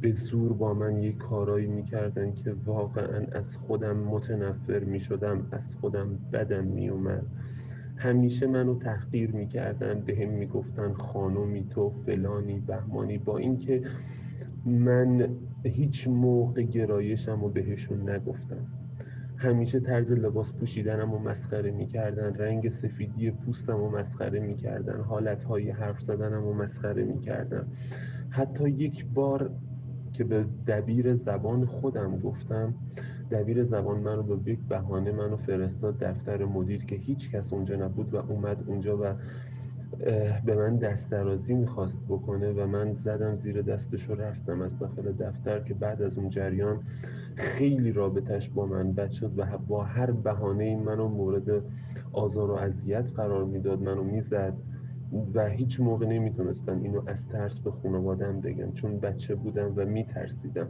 به 0.00 0.12
زور 0.12 0.52
با 0.52 0.74
من 0.74 0.96
یک 1.02 1.16
کارایی 1.16 1.66
می‌کردن 1.66 2.32
که 2.32 2.54
واقعا 2.64 3.26
از 3.32 3.56
خودم 3.56 3.96
متنفر 3.96 4.78
می‌شدم 4.78 5.48
از 5.52 5.74
خودم 5.74 6.18
بدم 6.32 6.64
میومد 6.64 7.26
همیشه 7.96 8.46
منو 8.46 8.78
تحقیر 8.78 9.30
می‌کردن 9.30 10.00
به 10.00 10.16
هم 10.16 10.28
می‌گفتن 10.28 10.92
خانومی 10.92 11.66
تو 11.70 11.90
فلانی 12.06 12.60
بهمانی. 12.60 13.18
با 13.18 13.38
اینکه 13.38 13.82
من 14.66 15.28
هیچ 15.64 16.08
موقع 16.08 16.62
گرایشم 16.62 17.44
و 17.44 17.48
بهشون 17.48 18.10
نگفتم. 18.10 18.66
همیشه 19.46 19.80
طرز 19.80 20.12
لباس 20.12 20.52
پوشیدنم 20.52 21.14
و 21.14 21.18
مسخره 21.18 21.70
می‌کردن 21.70 22.34
رنگ 22.34 22.68
سفیدی 22.68 23.30
پوستم 23.30 23.82
و 23.82 23.90
مسخره 23.90 24.40
می‌کردن 24.40 25.00
حالتهای 25.00 25.70
حرف 25.70 26.00
زدنم 26.00 26.46
و 26.46 26.52
مسخره 26.52 27.04
می‌کردن. 27.04 27.66
حتی 28.30 28.70
یک 28.70 29.06
بار 29.14 29.50
که 30.12 30.24
به 30.24 30.44
دبیر 30.66 31.14
زبان 31.14 31.64
خودم 31.64 32.18
گفتم 32.18 32.74
دبیر 33.30 33.62
زبان 33.62 34.00
منو 34.00 34.22
به 34.22 34.52
یک 34.52 34.58
بهانه 34.68 35.12
منو 35.12 35.36
فرستاد 35.36 35.98
دفتر 35.98 36.44
مدیر 36.44 36.84
که 36.84 36.96
هیچ 36.96 37.30
کس 37.30 37.52
اونجا 37.52 37.76
نبود 37.76 38.14
و 38.14 38.16
اومد 38.16 38.64
اونجا 38.66 38.98
و 38.98 39.14
به 40.44 40.54
من 40.56 40.76
دست 40.76 41.10
درازی 41.10 41.54
می‌خواست 41.54 41.98
بکنه 42.08 42.52
و 42.52 42.66
من 42.66 42.94
زدم 42.94 43.34
زیر 43.34 43.62
دستش 43.62 44.10
و 44.10 44.14
رفتم 44.14 44.60
از 44.60 44.78
داخل 44.78 45.12
دفتر 45.12 45.60
که 45.60 45.74
بعد 45.74 46.02
از 46.02 46.18
اون 46.18 46.30
جریان 46.30 46.80
خیلی 47.36 47.92
رابطش 47.92 48.48
با 48.48 48.66
من 48.66 48.92
بد 48.92 49.10
شد 49.10 49.32
و 49.36 49.58
با 49.58 49.84
هر 49.84 50.10
بهانه 50.10 50.64
این 50.64 50.82
منو 50.82 51.08
مورد 51.08 51.62
آزار 52.12 52.50
و 52.50 52.54
اذیت 52.54 53.10
قرار 53.16 53.44
می‌داد 53.44 53.82
منو 53.82 54.04
می‌زد 54.04 54.54
و 55.34 55.48
هیچ 55.48 55.80
موقع 55.80 56.06
نمی‌تونستم 56.06 56.82
اینو 56.82 57.02
از 57.06 57.28
ترس 57.28 57.58
به 57.58 57.70
خانوادم 57.70 58.40
بگم 58.40 58.72
چون 58.72 58.98
بچه 59.00 59.34
بودم 59.34 59.72
و 59.76 59.84
میترسیدم. 59.84 60.68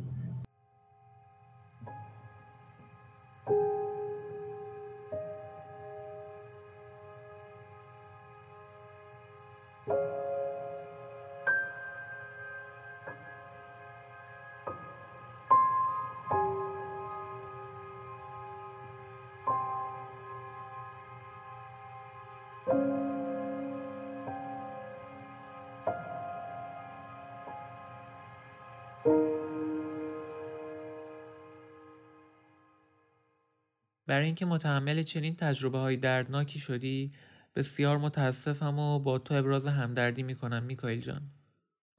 برای 34.07 34.27
اینکه 34.27 34.47
متحمل 34.47 35.03
چنین 35.03 35.37
تجربه 35.37 35.79
های 35.79 35.97
دردناکی 35.97 36.59
شدی 36.59 37.13
بسیار 37.57 37.99
متاسفم 37.99 38.79
و 38.79 38.99
با 38.99 39.19
تو 39.19 39.35
ابراز 39.35 39.67
همدردی 39.67 40.23
می‌کنم 40.23 40.63
میکایل 40.63 41.01
جان. 41.01 41.21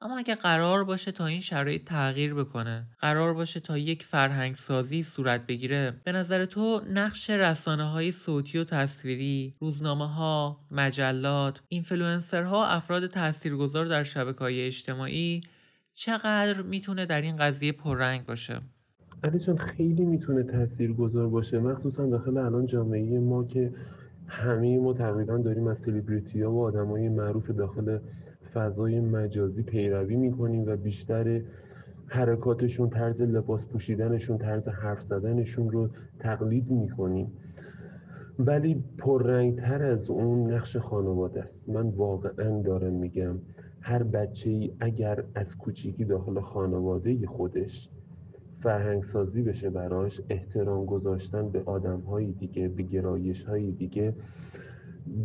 اما 0.02 0.18
اگه 0.18 0.36
قرار 0.36 0.84
باشه 0.84 1.12
تا 1.12 1.26
این 1.26 1.42
شرایط 1.42 1.84
تغییر 1.84 2.34
بکنه 2.34 2.88
قرار 3.00 3.34
باشه 3.34 3.60
تا 3.60 3.78
یک 3.78 4.04
فرهنگ 4.04 4.56
سازی 4.56 5.04
صورت 5.04 5.46
بگیره 5.46 6.02
به 6.04 6.12
نظر 6.12 6.46
تو 6.46 6.82
نقش 6.90 7.30
رسانه 7.30 7.84
های 7.84 8.12
صوتی 8.12 8.58
و 8.58 8.64
تصویری 8.64 9.56
روزنامه 9.60 10.14
ها 10.14 10.66
مجلات 10.72 11.62
اینفلوئنسرها 11.68 12.68
افراد 12.68 13.08
تاثیرگذار 13.08 13.86
در 13.86 14.04
شبکه 14.04 14.40
های 14.40 14.62
اجتماعی 14.62 15.42
چقدر 15.94 16.62
می‌تونه 16.62 17.06
در 17.06 17.22
این 17.22 17.38
قضیه 17.38 17.72
پررنگ 17.72 18.26
باشه؟ 18.26 18.62
علی 19.24 19.40
جان 19.40 19.58
خیلی 19.58 20.06
می‌تونه 20.06 20.44
تأثیر 20.44 20.94
گذار 20.94 21.28
باشه. 21.28 21.60
مخصوصا 21.60 22.06
داخل 22.06 22.38
الان 22.38 22.66
جامعه 22.66 23.20
ما 23.20 23.44
که 23.44 23.74
همه 24.28 24.80
ما 24.80 24.94
تقریبا 24.94 25.38
داریم 25.38 25.68
از 25.68 25.78
سلیبریتی 25.78 26.42
ها 26.42 26.52
و 26.52 26.64
آدم 26.64 26.88
های 26.88 27.10
معروف 27.10 27.52
داخل 27.52 28.00
فضای 28.54 29.00
مجازی 29.00 29.64
پیروی 29.64 30.16
می‌کنیم 30.16 30.64
و 30.68 30.76
بیشتر 30.76 31.42
حرکاتشون 32.08 32.90
طرز 32.90 33.22
لباس 33.22 33.66
پوشیدنشون 33.66 34.38
طرز 34.38 34.68
حرف 34.68 35.02
زدنشون 35.02 35.72
رو 35.72 35.90
تقلید 36.20 36.72
می‌کنیم. 36.72 37.32
ولی 38.40 38.84
پررنگتر 38.98 39.84
از 39.84 40.10
اون 40.10 40.54
نقش 40.54 40.78
خانواده 40.78 41.42
است. 41.42 41.70
من 41.70 41.90
واقعا 41.90 42.62
دارم 42.62 42.94
میگم 42.94 43.36
هر 43.82 44.04
بچه 44.04 44.50
ای 44.50 44.72
اگر 44.80 45.24
از 45.36 45.58
کوچیکی 45.58 46.06
داخل 46.06 46.40
خانواده 46.40 47.28
خودش 47.28 47.90
فرهنگ 48.68 49.04
سازی 49.04 49.42
بشه 49.42 49.70
براش 49.70 50.22
احترام 50.30 50.86
گذاشتن 50.86 51.50
به 51.50 51.64
آدم 51.66 52.00
های 52.00 52.32
دیگه 52.32 52.68
به 52.68 52.84
گرایش 52.84 53.44
های 53.44 53.72
دیگه 53.72 54.14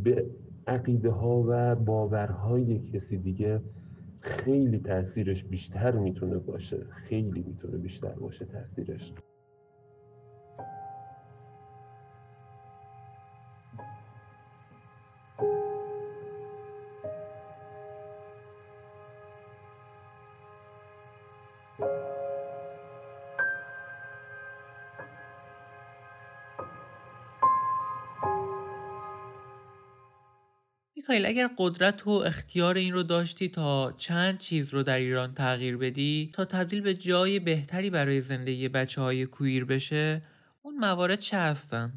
به 0.04 0.26
عقیده 0.66 1.10
ها 1.10 1.44
و 1.48 1.74
باورهای 1.74 2.78
کسی 2.78 3.16
دیگه 3.16 3.60
خیلی 4.20 4.78
تاثیرش 4.78 5.44
بیشتر 5.44 5.90
می‌تونه 5.92 6.38
باشه. 6.38 6.86
خیلی 6.90 7.44
می‌تونه 7.46 7.76
بیشتر 7.78 8.12
باشه 8.12 8.44
تاثیرش. 8.44 9.12
میخایل 31.12 31.26
اگر 31.26 31.50
قدرت 31.58 32.06
و 32.06 32.10
اختیار 32.10 32.74
این 32.74 32.94
رو 32.94 33.02
داشتی 33.02 33.48
تا 33.48 33.92
چند 33.96 34.38
چیز 34.38 34.74
رو 34.74 34.82
در 34.82 34.98
ایران 34.98 35.34
تغییر 35.34 35.76
بدی؟ 35.76 36.30
تا 36.32 36.44
تبدیل 36.44 36.80
به 36.80 36.94
جای 36.94 37.38
بهتری 37.38 37.90
برای 37.90 38.20
زندگی 38.20 38.68
بچه 38.68 39.00
های 39.00 39.26
کویر 39.26 39.64
بشه؟ 39.64 40.22
اون 40.62 40.74
موارد 40.78 41.18
چه 41.18 41.36
هستن؟ 41.36 41.92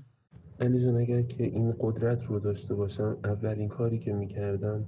علی 0.59 0.81
جان 0.81 0.95
اگر 0.95 1.21
که 1.21 1.43
این 1.43 1.75
قدرت 1.79 2.25
رو 2.25 2.39
داشته 2.39 2.75
باشم 2.75 3.17
اولین 3.23 3.69
کاری 3.69 3.99
که 3.99 4.13
می‌کردم 4.13 4.85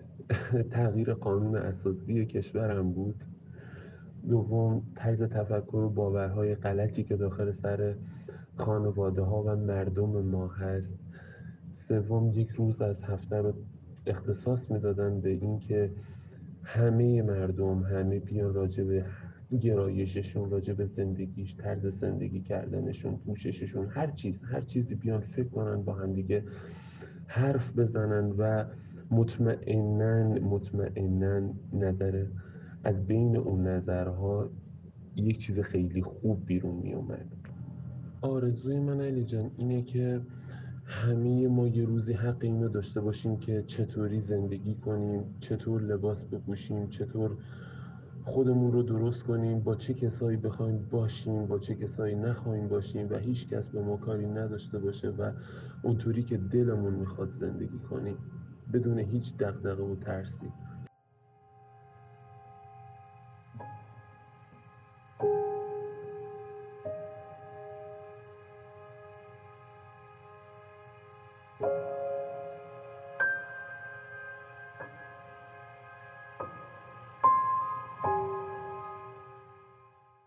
تغییر 0.76 1.14
قانون 1.14 1.56
اساسی 1.56 2.26
کشورم 2.26 2.92
بود. 2.92 3.16
دوم 4.28 4.82
طرز 4.96 5.22
تفکر 5.22 5.76
و 5.76 5.90
باورهای 5.90 6.54
غلطی 6.54 7.04
که 7.04 7.16
داخل 7.16 7.52
سر 7.62 7.94
خانواده 8.56 9.22
ها 9.22 9.42
و 9.42 9.56
مردم 9.56 10.22
ما 10.22 10.48
هست. 10.48 10.94
سوم 11.88 12.30
یک 12.34 12.50
روز 12.50 12.82
از 12.82 13.02
هفته 13.02 13.36
رو 13.36 13.52
اختصاص 14.06 14.70
می‌دادن 14.70 15.20
به 15.20 15.30
اینکه 15.30 15.90
همه 16.62 17.22
مردم 17.22 17.82
همه 17.82 18.18
بیان 18.18 18.54
راجع 18.54 18.84
به 18.84 19.04
گرایششون 19.60 20.50
راجع 20.50 20.72
به 20.72 20.86
زندگیش 20.86 21.56
طرز 21.56 21.98
زندگی 21.98 22.40
کردنشون 22.40 23.16
پوشششون 23.16 23.86
هر 23.86 24.10
چیز 24.10 24.34
هر 24.44 24.60
چیزی 24.60 24.94
بیان 24.94 25.20
فکر 25.20 25.48
کنن 25.48 25.82
با 25.82 25.92
هم 25.92 26.12
دیگه 26.12 26.44
حرف 27.26 27.78
بزنن 27.78 28.30
و 28.38 28.64
مطمئنا 29.10 30.28
مطمئنا 30.28 31.40
نظر 31.72 32.26
از 32.84 33.06
بین 33.06 33.36
اون 33.36 33.66
نظرها 33.66 34.50
یک 35.16 35.38
چیز 35.38 35.58
خیلی 35.60 36.02
خوب 36.02 36.46
بیرون 36.46 36.74
می 36.74 36.92
اومد 36.92 37.26
آرزوی 38.20 38.80
من 38.80 39.00
علی 39.00 39.24
جان 39.24 39.50
اینه 39.56 39.82
که 39.82 40.20
همه 40.92 41.48
ما 41.48 41.66
یه 41.66 41.84
روزی 41.84 42.12
حق 42.12 42.36
اینو 42.40 42.68
داشته 42.68 43.00
باشیم 43.00 43.38
که 43.38 43.64
چطوری 43.66 44.20
زندگی 44.20 44.74
کنیم 44.74 45.24
چطور 45.40 45.82
لباس 45.82 46.24
بپوشیم 46.24 46.88
چطور 46.88 47.36
خودمون 48.24 48.72
رو 48.72 48.82
درست 48.82 49.22
کنیم 49.22 49.60
با 49.60 49.74
چه 49.74 49.94
کسایی 49.94 50.36
بخوایم 50.36 50.88
باشیم 50.90 51.46
با 51.46 51.58
چه 51.58 51.74
کسایی 51.74 52.14
نخواهیم 52.14 52.68
باشیم 52.68 53.08
و 53.10 53.16
هیچ 53.16 53.48
کس 53.48 53.68
به 53.68 53.82
ما 53.82 53.96
کاری 53.96 54.26
نداشته 54.26 54.78
باشه 54.78 55.08
و 55.10 55.30
اونطوری 55.82 56.22
که 56.22 56.36
دلمون 56.36 56.94
می‌خواد 56.94 57.32
زندگی 57.40 57.78
کنیم 57.78 58.16
بدون 58.72 58.98
هیچ 58.98 59.36
دقدقه 59.36 59.82
و 59.82 59.96
ترسی. 59.96 60.52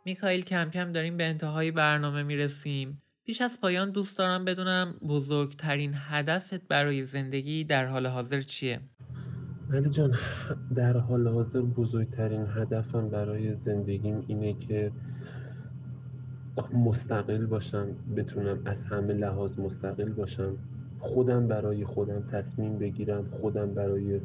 میکایل 0.06 0.42
کم 0.42 0.70
کم 0.70 0.92
داریم 0.92 1.18
به 1.18 1.24
انتهای 1.24 1.72
برنامه 1.72 2.24
می‌رسیم 2.24 3.02
پیش 3.26 3.42
از 3.42 3.62
پایان 3.62 3.92
دوست 3.92 4.18
دارم 4.18 4.46
بدونم 4.46 4.96
بزرگترین 5.08 5.94
هدفت 5.96 6.68
برای 6.68 7.06
زندگی 7.06 7.64
در 7.64 7.86
حال 7.86 8.08
حاضر 8.08 8.40
چیه؟ 8.40 8.80
علی 9.74 9.90
جان 9.90 10.16
در 10.76 10.98
حال 10.98 11.28
حاضر 11.28 11.62
بزرگترین 11.62 12.46
هدفم 12.56 13.10
برای 13.10 13.56
زندگیم 13.56 14.24
اینه 14.28 14.54
که 14.54 14.92
مستقل 16.74 17.46
باشم 17.46 17.88
بتونم 18.18 18.62
از 18.66 18.84
همه 18.84 19.14
لحاظ 19.14 19.60
مستقل 19.60 20.10
باشم 20.10 20.58
خودم 21.00 21.48
برای 21.48 21.86
خودم 21.86 22.22
تصمیم 22.32 22.78
بگیرم 22.78 23.26
خودم 23.32 23.74
برای 23.74 24.20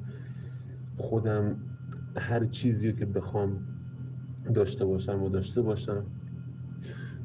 خودم 0.96 1.56
هر 2.16 2.44
چیزی 2.44 2.92
که 2.92 3.06
بخوام 3.06 3.58
داشته 4.54 4.84
باشم 4.84 5.22
و 5.22 5.28
داشته 5.28 5.62
باشم. 5.62 6.04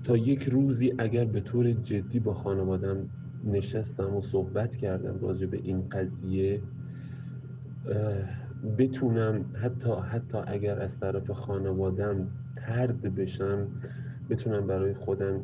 تا 0.04 0.18
یک 0.18 0.44
روزی 0.44 0.94
اگر 0.98 1.26
به 1.26 1.42
طور 1.42 1.72
جدی 1.72 2.20
با 2.20 2.34
خانوادم 2.34 2.98
نشستم 3.44 4.16
و 4.16 4.22
صحبت 4.22 4.76
کردم 4.76 5.20
راجع 5.22 5.46
به 5.46 5.60
این 5.64 5.90
قضیه 5.90 6.62
بتونم 8.78 9.46
حتی 9.54 9.92
حتی 10.12 10.38
اگر 10.48 10.80
از 10.80 11.00
طرف 11.00 11.32
خانوادم 11.32 12.28
ترد 12.56 13.16
بشم 13.16 13.68
بتونم 14.30 14.68
برای 14.68 14.94
خودم 14.94 15.42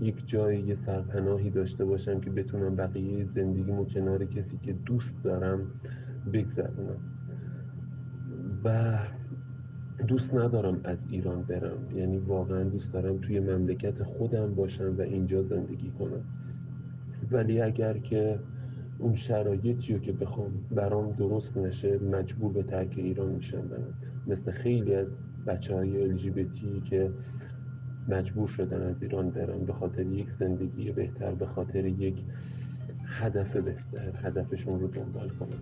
یک 0.00 0.26
جای 0.26 0.60
یه 0.60 0.74
سرپناهی 0.74 1.50
داشته 1.50 1.84
باشم 1.84 2.20
که 2.20 2.30
بتونم 2.30 2.76
بقیه 2.76 3.24
زندگیمو 3.24 3.84
کنار 3.84 4.24
کسی 4.24 4.58
که 4.62 4.72
دوست 4.72 5.22
دارم 5.22 5.60
بگذرونم. 6.32 6.96
و 8.64 8.98
دوست 10.06 10.34
ندارم 10.34 10.80
از 10.84 11.06
ایران 11.10 11.42
برم. 11.42 11.96
یعنی 11.96 12.18
واقعا 12.18 12.62
دوست 12.62 12.92
دارم 12.92 13.18
توی 13.18 13.40
مملکت 13.40 14.02
خودم 14.02 14.54
باشم 14.54 14.94
و 14.98 15.00
اینجا 15.00 15.42
زندگی 15.42 15.90
کنم. 15.90 16.24
ولی 17.30 17.60
اگر 17.60 17.98
که 17.98 18.38
اون 18.98 19.14
شرایطی 19.14 19.94
رو 19.94 19.98
که 19.98 20.12
بخوام 20.12 20.52
برام 20.70 21.12
درست 21.12 21.56
نشه 21.56 21.98
مجبور 21.98 22.52
به 22.52 22.62
ترک 22.62 22.94
ایران 22.96 23.28
میشم 23.28 23.68
برم. 23.68 23.94
مثل 24.26 24.50
خیلی 24.50 24.94
از 24.94 25.12
بچه 25.46 25.74
های 25.74 26.18
که 26.84 27.10
مجبور 28.08 28.48
شدن 28.48 28.82
از 28.82 29.02
ایران 29.02 29.30
برن 29.30 29.58
به 29.58 29.72
خاطر 29.72 30.06
یک 30.06 30.26
زندگی 30.38 30.92
بهتر 30.92 31.30
به 31.30 31.46
خاطر 31.46 31.86
یک 31.86 32.14
هدف 33.06 33.56
بهتر 33.56 34.12
هدفشون 34.22 34.80
رو 34.80 34.88
دنبال 34.88 35.28
کنن. 35.28 35.58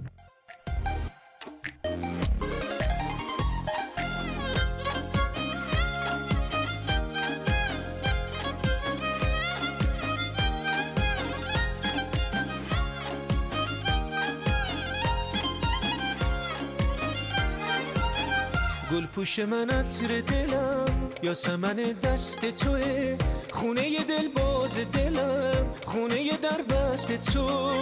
گل 18.93 19.07
پوش 19.07 19.39
من 19.39 19.71
عطر 19.71 20.21
دلم. 20.21 21.02
یا 21.23 21.35
سمن 21.35 21.77
دست 21.77 22.47
توه. 22.47 23.17
خونه 23.53 24.05
دل 24.05 24.29
باز 24.29 24.75
دلم 24.75 25.67
خونه 25.87 26.37
در 26.37 26.63
بست 26.63 27.13
توه. 27.13 27.75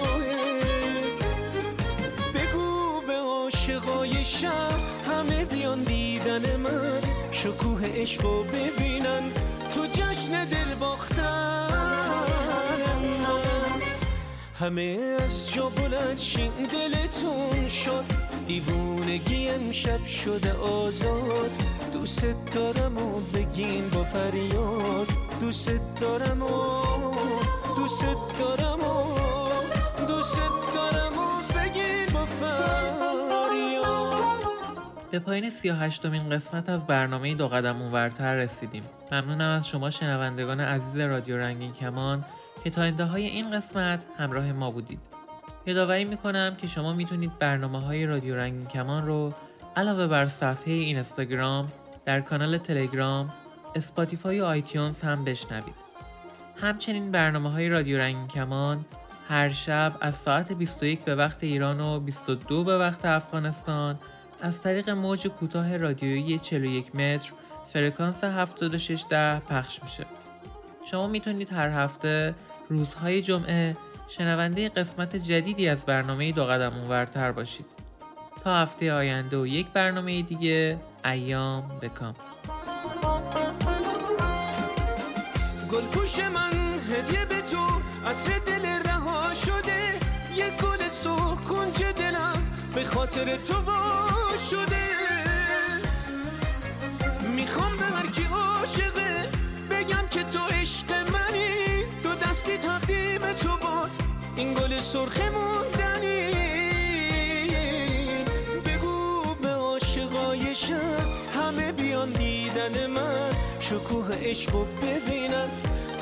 بگو 2.35 3.01
به 3.07 3.13
عاشقای 3.13 4.25
شب 4.25 4.81
همه 5.07 5.45
بیان 5.45 5.83
دیدن 5.83 6.57
من. 6.57 7.01
شکوه 7.31 7.87
عشقو 7.95 8.43
ببینن 8.43 9.23
تو 9.75 9.87
جشن 9.87 10.45
دل 10.45 10.75
باختن. 10.81 11.67
همه 14.59 15.17
از 15.21 15.53
جا 15.53 15.69
بلند 15.69 16.19
شین 16.19 16.53
دلتون 16.73 17.69
شد. 17.69 18.05
دیوونگی 18.47 19.49
امشب 19.49 20.05
شده 20.05 20.53
آزاد. 20.53 21.80
دوست 21.93 22.27
دارم 22.55 22.99
و 22.99 23.21
بگین 23.21 23.89
با 23.89 24.05
فریاد. 24.05 25.09
دوست 25.41 25.71
دارم 26.01 26.43
و 26.43 26.47
دوست 27.77 28.05
دارم 28.39 28.81
و 28.81 29.17
دوست 30.09 30.37
دارم 30.75 31.13
و 31.13 31.59
بگین 31.59 32.07
با 32.15 32.27
فریاد. 32.27 33.81
به 35.11 35.19
پایین 35.19 35.51
سی 35.51 35.71
و 35.71 35.75
هشتمین 35.75 36.31
قسمت 36.31 36.69
از 36.69 36.87
برنامه 36.87 37.35
دو 37.35 37.49
قدم 37.49 37.83
اونورتر 37.83 38.37
رسیدیم. 38.37 38.83
ممنونم 39.13 39.59
از 39.59 39.69
شما 39.69 39.91
شنوندگان 39.91 40.61
عزیز 40.61 40.97
رادیو 40.97 41.37
رنگین 41.39 41.73
کمان 41.73 42.25
که 42.65 42.71
تا 42.71 42.83
انتهای 42.83 43.27
این 43.27 43.51
قسمت 43.51 44.05
همراه 44.19 44.53
ما 44.53 44.71
بودید. 44.71 45.01
یادآوری 45.67 46.05
می‌کنم 46.05 46.57
که 46.59 46.67
شما 46.67 46.93
می‌تونید 46.93 47.39
برنامه 47.39 47.81
های 47.81 48.07
رادیو 48.07 48.37
رنگین 48.37 48.67
کمان 48.67 49.07
رو 49.07 49.33
علاوه 49.77 50.07
بر 50.07 50.29
صفحه 50.29 50.73
اینستاگرام 50.73 51.73
در 52.11 52.21
کانال 52.21 52.59
تلگرام 52.59 53.33
اسپاتیفای 53.75 54.41
و 54.41 54.45
آیتیونز 54.45 55.01
هم 55.01 55.25
بشنوید 55.25 55.75
همچنین 56.57 57.13
برنامه 57.13 57.51
های 57.51 57.69
رادیو 57.69 57.99
رنگین 57.99 58.29
کمان 58.29 58.85
هر 59.29 59.49
شب 59.49 59.93
از 60.01 60.17
ساعت 60.17 60.53
21 60.53 61.01
به 61.01 61.15
وقت 61.15 61.45
ایران 61.45 61.81
و 61.81 62.01
22 62.01 62.65
به 62.65 62.79
وقت 62.79 63.05
افغانستان 63.05 63.99
از 64.41 64.63
طریق 64.63 64.91
موج 64.91 65.27
کوتاه 65.27 65.77
رادیویی 65.77 66.39
41 66.39 66.97
متر 66.97 67.33
فرکانس 67.69 68.25
7610 68.25 69.41
پخش 69.41 69.83
میشه. 69.83 70.07
شما 70.91 71.07
می‌تونید 71.07 71.53
هر 71.53 71.69
هفته 71.69 72.35
روزهای 72.69 73.23
جمعه 73.23 73.77
شنونده 74.09 74.69
قسمت 74.69 75.17
جدیدی 75.17 75.69
از 75.69 75.85
برنامه 75.85 76.33
دو 76.33 76.45
قدم 76.45 76.75
اونورتر 76.75 77.33
باشید 77.33 77.67
تا 78.45 78.57
هفته 78.57 78.93
آینده 78.93 79.39
و 79.39 79.47
یک 79.47 79.67
برنامه 79.67 80.23
دیگه 80.23 80.79
ایام 81.05 81.69
بکام 81.83 82.15
گل 85.73 85.83
پوش 85.83 86.19
من 86.19 86.53
هدیه 86.93 87.25
به 87.25 87.41
تو 87.41 87.67
عطر 88.07 88.39
دل 88.39 88.67
رها 88.67 89.35
شده. 89.35 89.93
یه 90.35 90.51
گل 90.51 90.89
سرخ 90.89 91.41
کنج 91.41 91.83
دلم 91.83 92.53
به 92.75 92.85
خاطر 92.85 93.37
تو 93.37 93.55
وا 93.55 94.37
شده. 94.51 94.89
می‌خوام 97.37 97.77
به 97.77 97.85
هر 97.85 98.07
کی 98.07 98.27
عاشقه 98.33 99.29
بگم 99.71 100.09
که 100.11 100.23
تو 100.23 100.39
عشق 100.39 100.93
منی. 100.93 101.85
دو 102.03 102.15
دستی 102.15 102.59
تقدیم 102.59 103.33
تو 103.33 103.49
بود 103.49 103.91
این 104.37 104.55
گل 104.55 104.81
سرخ 104.81 105.21
شب 110.71 111.41
همه 111.41 111.73
بیان 111.73 112.11
دیدن 112.13 112.87
من. 112.87 113.31
شکوه 113.61 114.15
عشق 114.23 114.53
ببینن 114.83 115.49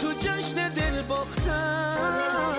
تو 0.00 0.12
جشن 0.12 0.68
دل 0.68 1.02
باختن. 1.09 2.54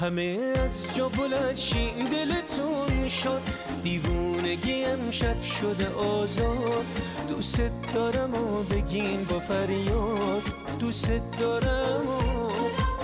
همه 0.00 0.52
از 0.64 0.94
جا 0.94 1.08
بلند 1.08 1.56
شین 1.56 2.04
دلتون 2.04 3.08
شد 3.08 3.40
دیوونگی 3.82 4.84
امشب 4.84 5.42
شده 5.42 5.88
آزاد. 5.88 6.84
دوست 7.28 7.62
دارم 7.94 8.34
و 8.34 8.62
بگین 8.62 9.24
با 9.24 9.40
فریاد. 9.40 10.42
دوست 10.78 11.10
دارم 11.40 12.06
و 12.08 12.50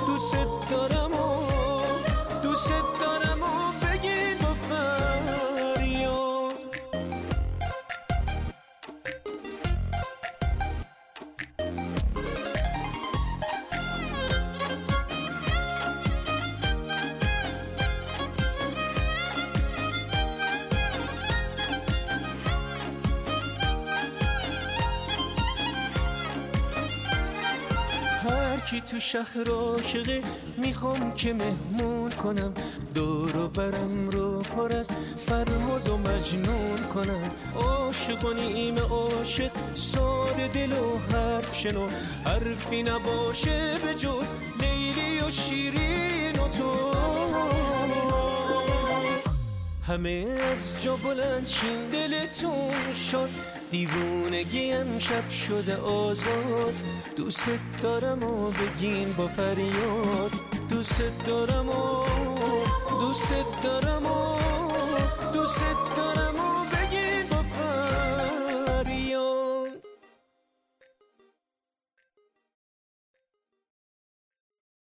دوست 0.07 0.37
دارم 0.71 1.13
و 1.13 1.47
دوست 2.43 2.69
دارم 2.69 3.04
کی 28.71 28.81
تو 28.81 28.99
شهر 28.99 29.51
عاشقه 29.51 30.23
می‌خوام 30.57 31.15
که 31.15 31.35
مهمون 31.35 32.11
کنم. 32.11 32.55
دور 32.95 33.37
و 33.39 33.49
برم 33.49 34.09
رو 34.11 34.39
پر 34.39 34.73
از 34.73 34.91
فرمود 35.27 35.89
و 35.89 35.97
مجنون 35.99 36.79
کنم. 36.95 37.31
عاشق 37.57 38.25
و 38.25 38.33
نیم 38.33 38.79
عاشق 38.79 39.51
ساده 39.75 40.49
دل 40.49 40.73
و 40.73 40.99
حرف 40.99 41.57
شنو. 41.57 41.89
حرفی 42.25 42.83
نباشه 42.83 43.75
به 43.85 43.95
جز 43.95 44.27
لیلی 44.61 45.21
و 45.21 45.31
شیرین 45.31 46.39
و 46.39 46.49
تو. 46.49 47.24
همه 49.87 50.39
از 50.53 50.83
جا 50.83 50.97
بلند 50.97 51.47
شین 51.47 51.89
دلتون 51.89 52.93
شد 53.11 53.29
دیوونگی 53.71 54.73
امشب 54.73 55.31
شده 55.31 55.77
آزاد. 55.77 56.75
دوست 57.17 57.51
دارم 57.83 58.23
و 58.23 58.51
بگین 58.51 59.13
با 59.13 59.29
فریاد. 59.29 60.33
دوست 60.71 61.27
دارم 61.27 61.69
و 61.69 62.07
دوست 63.01 63.35
دارم 63.63 64.07
و 64.07 64.39
دوست 65.33 65.65
دارم 65.97 66.24